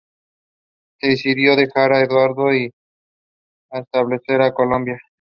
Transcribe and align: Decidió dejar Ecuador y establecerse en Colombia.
Decidió 0.99 1.55
dejar 1.55 1.93
Ecuador 1.93 2.55
y 2.55 2.71
establecerse 3.71 4.47
en 4.47 4.53
Colombia. 4.53 4.99